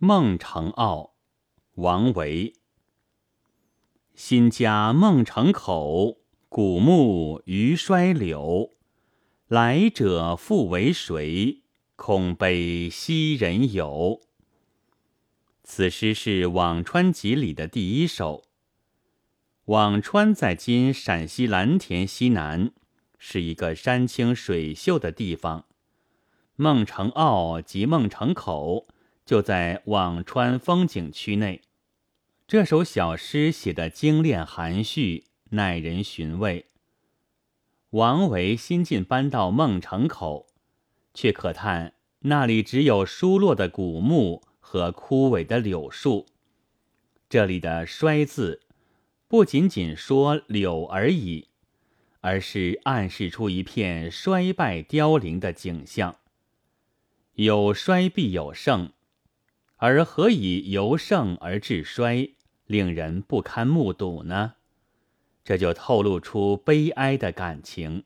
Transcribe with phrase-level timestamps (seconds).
[0.00, 1.16] 孟城坳，
[1.74, 2.54] 王维。
[4.14, 8.70] 新家孟城口，古木余衰柳。
[9.48, 11.64] 来者复为谁？
[11.96, 14.20] 空悲昔人有。
[15.64, 18.44] 此诗是《辋川集》里的第一首。
[19.66, 22.70] 辋川在今陕西蓝田西南，
[23.18, 25.64] 是一个山清水秀的地方。
[26.54, 28.86] 孟城坳及孟城口。
[29.28, 31.60] 就在辋川风景区内，
[32.46, 36.64] 这首小诗写得精炼含蓄，耐人寻味。
[37.90, 40.46] 王维新近搬到孟城口，
[41.12, 46.24] 却可叹那里只有疏落的古木和枯萎的柳树。
[47.28, 48.62] 这里的“衰”字，
[49.28, 51.48] 不仅仅说柳而已，
[52.22, 56.16] 而是暗示出一片衰败凋零的景象。
[57.34, 58.90] 有衰必有盛。
[59.78, 62.34] 而何以由盛而至衰，
[62.66, 64.54] 令人不堪目睹呢？
[65.44, 68.04] 这就透露出悲哀的感情。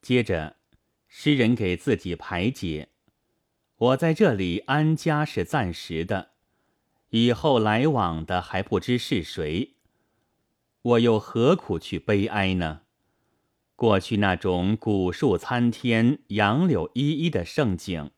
[0.00, 0.56] 接着，
[1.08, 2.90] 诗人给自己排解：
[3.76, 6.30] 我在这里安家是暂时的，
[7.10, 9.74] 以后来往的还不知是谁，
[10.80, 12.82] 我又何苦去悲哀呢？
[13.74, 18.12] 过去那种古树参天、杨柳依依的盛景，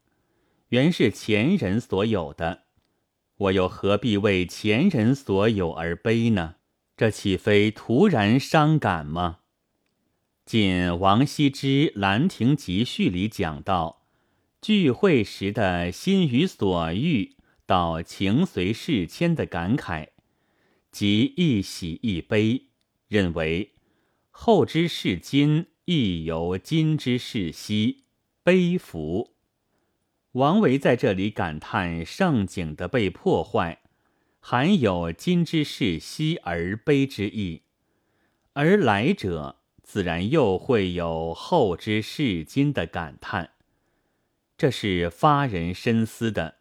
[0.68, 2.65] 原是前人所有的。
[3.38, 6.54] 我又何必为前人所有而悲呢？
[6.96, 9.40] 这岂非徒然伤感吗？
[10.46, 14.06] 仅王羲之《兰亭集序》里讲到，
[14.62, 20.08] 聚会时的心与所欲，到情随事迁的感慨，
[20.90, 22.68] 即一喜一悲，
[23.08, 23.74] 认为
[24.30, 28.04] 后之视今，亦由今之视昔，
[28.42, 29.35] 悲服。
[30.36, 33.80] 王维在这里感叹盛景的被破坏，
[34.38, 37.62] 含有今之视昔而悲之意，
[38.52, 43.52] 而来者自然又会有后之视今的感叹，
[44.58, 46.56] 这是发人深思的。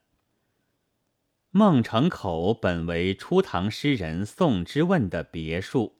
[1.51, 5.97] 孟城口本为初唐诗人宋之问的别墅，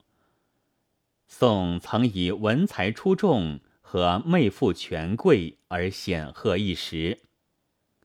[1.28, 7.20] 宋曾以文才出众和媚富权贵而显赫一时。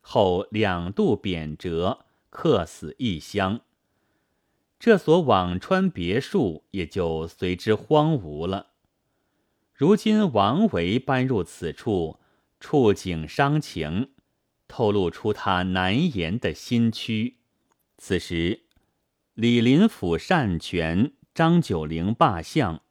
[0.00, 1.98] 后两度贬谪，
[2.30, 3.60] 客死异乡，
[4.78, 8.68] 这所辋川别墅也就随之荒芜了。
[9.74, 12.18] 如今王维搬入此处，
[12.58, 14.10] 触景伤情，
[14.68, 17.38] 透露出他难言的心曲。
[17.96, 18.62] 此时，
[19.34, 22.82] 李林甫擅权，张九龄罢相，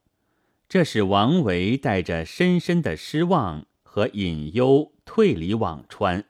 [0.68, 6.26] 这使王维带着深深的失望和隐忧退离辋川。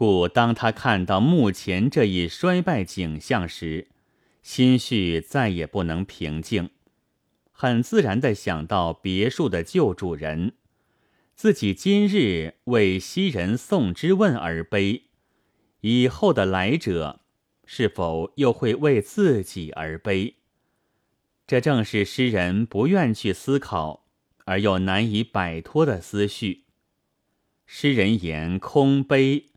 [0.00, 3.88] 故当他看到目前这一衰败景象时，
[4.40, 6.70] 心绪再也不能平静，
[7.52, 10.54] 很自然地想到别墅的旧主人，
[11.34, 15.02] 自己今日为昔人宋之问而悲，
[15.82, 17.20] 以后的来者
[17.66, 20.36] 是否又会为自己而悲？
[21.46, 24.06] 这正是诗人不愿去思考
[24.46, 26.64] 而又难以摆脱的思绪。
[27.66, 29.49] 诗人言空悲。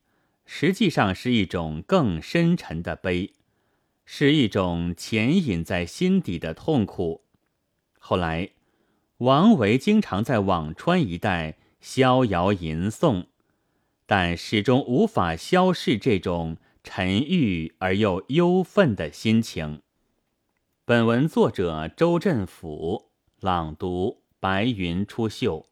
[0.45, 3.33] 实际上是一种更深沉的悲，
[4.05, 7.23] 是一种潜隐在心底的痛苦。
[7.97, 8.49] 后来，
[9.17, 13.27] 王维经常在辋川一带逍遥吟诵，
[14.05, 19.81] 但始终无法消逝这种沉郁而又忧愤的心情。
[20.85, 25.65] 本文作者周振甫朗读，白云出岫。